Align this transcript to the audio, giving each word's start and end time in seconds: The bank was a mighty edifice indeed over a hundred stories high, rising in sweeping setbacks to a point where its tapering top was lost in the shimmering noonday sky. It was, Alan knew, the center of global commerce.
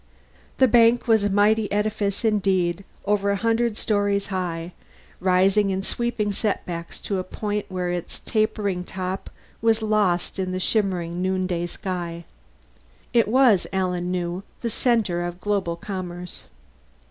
The 0.57 0.67
bank 0.67 1.07
was 1.07 1.23
a 1.23 1.29
mighty 1.29 1.71
edifice 1.71 2.25
indeed 2.25 2.83
over 3.05 3.29
a 3.29 3.35
hundred 3.35 3.77
stories 3.77 4.25
high, 4.33 4.73
rising 5.19 5.69
in 5.69 5.83
sweeping 5.83 6.31
setbacks 6.31 6.99
to 7.01 7.19
a 7.19 7.23
point 7.23 7.67
where 7.69 7.91
its 7.91 8.17
tapering 8.17 8.83
top 8.83 9.29
was 9.61 9.83
lost 9.83 10.39
in 10.39 10.53
the 10.53 10.59
shimmering 10.59 11.21
noonday 11.21 11.67
sky. 11.67 12.25
It 13.13 13.27
was, 13.27 13.67
Alan 13.71 14.09
knew, 14.09 14.41
the 14.61 14.71
center 14.71 15.23
of 15.23 15.39
global 15.39 15.75
commerce. 15.75 16.45